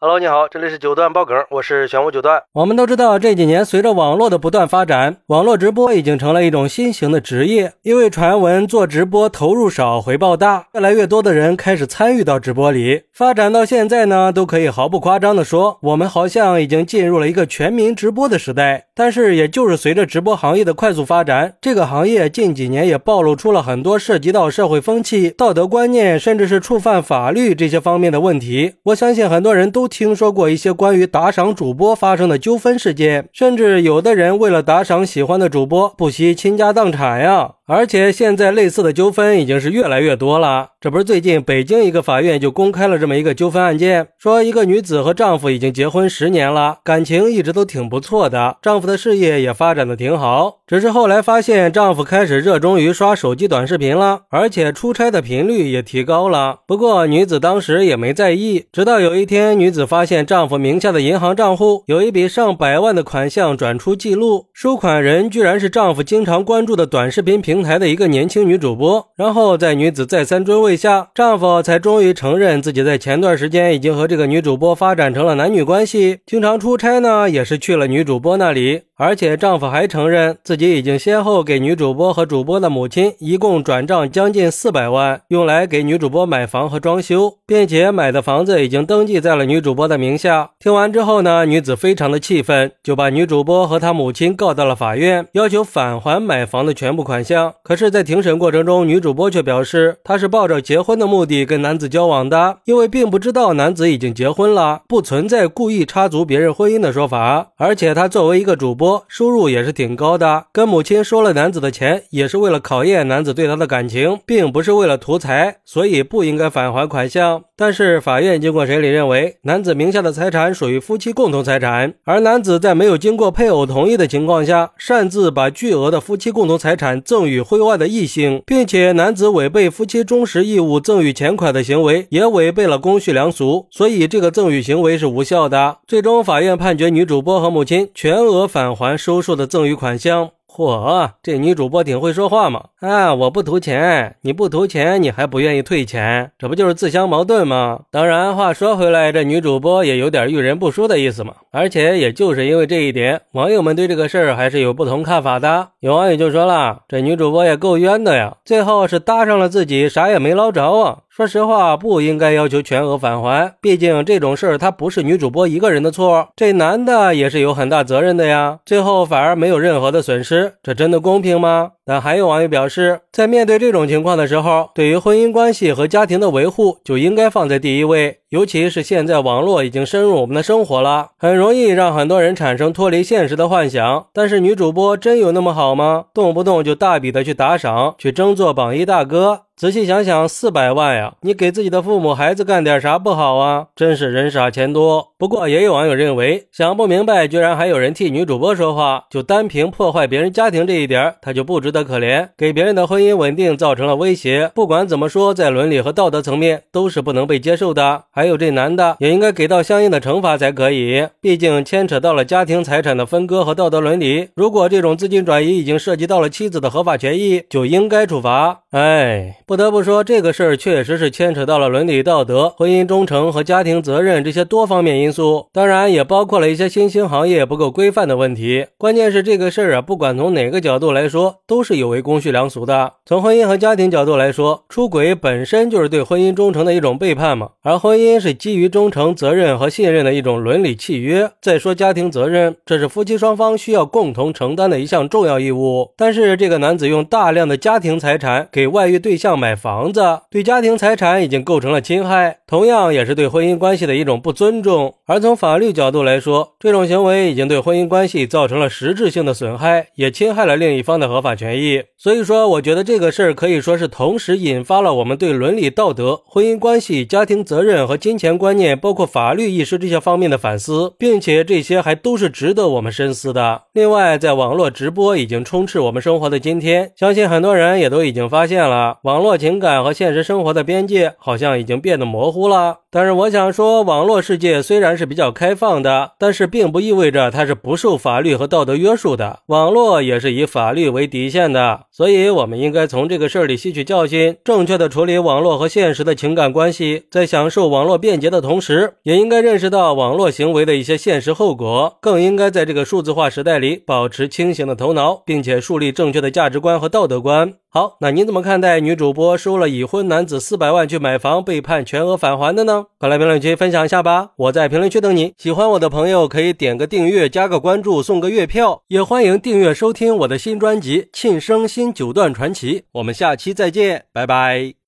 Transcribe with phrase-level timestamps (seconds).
[0.00, 2.40] Hello，你好，这里是九段爆梗，我是玄武九段。
[2.52, 7.72] 我们都知道，这几年随着网络的不断发展，网络直播已经成了一种新型的职业。
[7.82, 13.02] 因为传闻做直播投入少，回报大，越来越多的人开始参与到直播里。
[13.12, 18.86] 发展到现在呢，都可以毫不夸张的说，我们好像已经进入了一个全民直播的时代。
[18.94, 28.74] 但是，也就是随着直播行业的快速发展，这个行业近几年也暴露出了很多涉及到社会风气、道德观念，甚至是触犯法律这些方面的问题。
[28.84, 29.87] 我相信很多人都。
[29.88, 37.57] 听说过一些关于打赏主播发生的纠纷事件，甚至有的人为了打赏喜欢的主播，不惜倾家荡产呀。
[37.68, 40.70] 而且现在类似的纠纷已经是越来越多了。
[40.80, 50.60] 这不是最近北京一个法院就公开了这么一个纠纷案件，说一个女子和丈夫已经结婚十年了，感情一直都挺不错的，丈夫的事业也发展的挺好。
[50.66, 56.60] 只是后来发现丈夫开始热衷于刷手机短视频了，而且出差的频率也提高了。
[56.66, 67.57] 不过女子当时也没在意，直到有一天，女子发现丈夫名下的银行账户有一笔上百万的款项转出记录，收款人居然是丈夫经常关注的短视频平。
[67.58, 78.82] 平台的一个年轻女主播，然后在女子再三追问下，丈夫才终于承认自己在前段时间已经和这个女主播发展成了男女关系，经常出差呢，也是去了女主播那里。
[78.98, 90.50] 而且丈夫还承认自己已经先后给女主播和主播的母亲一共转账将近四百万，用来给女主播买房和装修，并且买的房子已经登记在了女主播的名下。
[90.58, 97.54] 听完之后呢，女子非常的气愤，就把女主播和她母亲告到了法院，要求返还买房的全部款项。
[97.62, 107.50] 可是，在庭审过程中，女主播却表示她是抱着结婚的目的跟男子交往的，因为并不知道男子已经结婚了，不存在故意插足别人婚姻的说法。
[107.58, 108.87] 而且，她作为一个主播。
[109.08, 117.44] 收入也是挺高的，跟母亲收了男子的钱，也是为了考验男子对她的感情，并不是为了图财，所以不应该返还款项。
[117.60, 135.78] 但是法院经过审理认为，男子名下的财产属于夫妻共同财产，而男子在没有经过配偶同意的情况下，擅自把巨额的夫妻共同财产赠与婚外的异性，并且男子违背夫妻忠实义务赠与钱款的行为，也违背了公序良俗，所以这个赠与行为是无效的。
[135.88, 140.30] 最终，法院判决女主播和母亲全额返还收受的赠与款项。
[140.50, 142.64] 嚯，这女主播挺会说话嘛！
[142.80, 147.80] 啊，我不图钱，你不图钱，你还不愿意退钱，这不就是自相矛盾吗？
[147.92, 151.34] 当然，话说回来，这女主播也有点遇人不淑的意思嘛。
[151.52, 155.68] 而且，也就是因为这一点，网友们对这个事儿还是有不同看法的。
[155.80, 160.98] 有网友就说了，这女主播也够冤的呀，最后是搭上了自己，啥也没捞着啊。
[161.18, 168.60] 说实话，不应该要求全额返还，毕竟这种事儿他不是女主播一个人的错，这男的也是有很大责任的呀。
[168.64, 171.72] 最后反而没有任何的损失，这真的公平吗？
[171.84, 184.06] 但还有网友表示，在面对这种情况的时候，对于婚姻关系和家庭的维护就应该放在第一位，尤其是现在网络已经深入我们的生活了，很容易让很多人产生脱离现实的幻想。
[184.12, 186.04] 但是女主播真有那么好吗？
[186.12, 189.42] 动不动就大笔的去打赏，去争做榜一大哥。
[189.56, 193.66] 仔细想想，四百万呀，你给自己的父母孩子干点啥不好啊？
[193.74, 195.08] 真是人傻钱多。
[195.18, 204.52] 不过也有网友认为，想不明白，居然还有人替女主播说话，就单凭破坏别人家庭这一点，他就不值得可怜，给别人的婚姻稳定造成了威胁。
[204.54, 208.04] 不管怎么说，在伦理和道德层面都是不能被接受的。
[208.18, 214.30] 还有这男的也应该给到相应的惩罚才可以，毕竟牵扯到了家庭财产的分割和道德伦理。
[214.34, 218.62] 如果这种资金转移已经涉及到了妻子的合法权益，就应该处罚。
[218.72, 219.36] 哎。
[219.46, 228.66] 不得不说，这个事儿确实是牵扯到了伦理道德、婚姻忠诚和家庭责任这些多方面因素，当然也包括了一些新兴行业不够规范的问题。
[228.76, 232.94] 关键是这个事儿啊，不管从哪个角度来说，都是有违公序良俗的。
[233.06, 241.30] 从婚姻和家庭角度来说，出轨本身就是对婚姻忠诚的一种背叛嘛，而婚姻姻是基于忠诚、责任和信任的一种伦理契约。
[241.40, 245.92] 再说家庭责任，这是夫妻双方需要共同承担的一项重要义务。
[245.96, 249.28] 但是这个男子用大量的家庭财产给外遇对象。
[249.38, 254.94] 买房子对家庭财产已经构成了侵害，同样也是对婚姻关系的一种不尊重。
[255.04, 261.82] 而从法律角度来说，这种行为已经对婚姻关系造成了实质性的损害，也侵害了另一方的合法权益。
[261.98, 273.62] 所以说，我觉得这个事儿可以说是同时引发了我们对伦理道德、婚姻关系、家庭责任和金钱观念，包括法律意识这些方面的反思，并且这些还都是值得我们深思的。
[273.72, 279.36] 另外，在网络直播已经充斥我们生活的今天，相信很多人也都已经发现了网络。
[279.38, 282.78] 情感和现实生活的边界好像已经变得模糊了。
[282.90, 289.40] 但是我想说，网络世界虽然是比较开放的，但是并不意味着它是不受法律和道德约束的。
[289.48, 307.52] 网络也是以法律为底线的，所以我们应该从这个事儿里吸取教训，正确的处理网络和现实的情感关系，在享受网络便捷的同时，也应该认识到网络行为的一些现实后果，更应该在这个数字化时代里保持清醒的头脑，并且树立正确的价值观和道德观。
[307.70, 312.86] 好，那您怎么看待女主播收了已婚男子四百万去买房，被判全额返还的呢？
[312.98, 314.30] 快来评论区分享一下吧！
[314.36, 315.34] 我在评论区等你。
[315.36, 322.80] 喜欢我的朋友可以点个订阅，加个关注，送个月票，也欢迎订阅收听我的新专辑《庆生新九段传奇》。
[322.92, 324.78] 我们下期再见，拜拜。